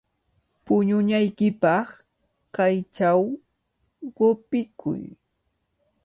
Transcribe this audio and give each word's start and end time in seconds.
Puñunaykipaq 0.65 1.87
kaychaw 2.55 3.21
qupikuy. 4.17 5.01